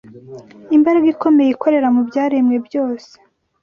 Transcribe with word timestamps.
imbaraga 0.75 1.07
ikomeye 1.13 1.49
ikorera 1.51 1.87
mu 1.95 2.01
byaremwe 2.09 2.55
byose 2.67 3.11